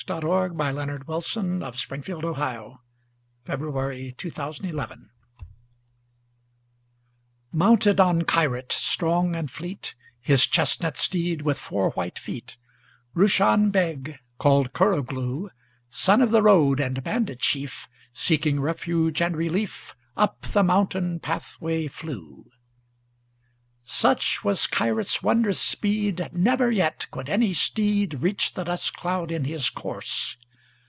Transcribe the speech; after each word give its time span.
9828Birds 0.01 1.61
of 1.61 1.75
Passage 1.77 2.01
â 2.01 2.05
The 2.09 2.15
Leap 2.15 2.33
of 2.33 2.41
Roushan 2.41 2.81
BegHenry 3.45 4.13
Wadsworth 4.17 4.37
Longfellow 4.73 5.09
Mounted 7.53 7.99
on 7.99 8.23
Kyrat 8.23 8.71
strong 8.71 9.35
and 9.35 9.51
fleet, 9.51 9.93
His 10.19 10.47
chestnut 10.47 10.97
steed 10.97 11.43
with 11.43 11.59
four 11.59 11.91
white 11.91 12.17
feet, 12.17 12.57
Roushan 13.13 13.69
Beg, 13.71 14.17
called 14.39 14.73
Kurroglou, 14.73 15.51
Son 15.91 16.23
of 16.23 16.31
the 16.31 16.41
road 16.41 16.79
and 16.79 17.03
bandit 17.03 17.39
chief, 17.39 17.87
Seeking 18.11 18.59
refuge 18.59 19.21
and 19.21 19.37
relief, 19.37 19.93
Up 20.17 20.41
the 20.41 20.63
mountain 20.63 21.19
pathway 21.19 21.87
flew. 21.87 22.47
Such 23.83 24.41
was 24.43 24.67
Kyrat's 24.67 25.21
wondrous 25.21 25.59
speed, 25.59 26.29
Never 26.31 26.71
yet 26.71 27.07
could 27.11 27.27
any 27.27 27.51
steed 27.51 28.21
Reach 28.21 28.53
the 28.53 28.63
dust 28.63 28.95
cloud 28.95 29.31
in 29.33 29.43
his 29.43 29.69
course. 29.69 30.37